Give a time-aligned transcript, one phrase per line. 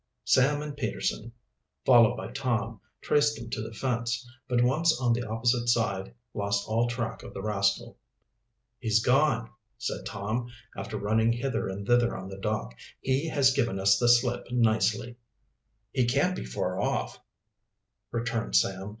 [0.25, 1.31] Sam and Peterson,
[1.85, 6.67] followed by Tom, traced him to the fence, but once on the opposite side, lost
[6.67, 7.99] all track of the rascal.
[8.79, 12.73] "He's gone," said Tom, after running hither and thither on the dock.
[12.99, 15.17] "He has given us the slip nicely."
[15.93, 17.19] "He can't be far off,"
[18.09, 18.89] returned Sam.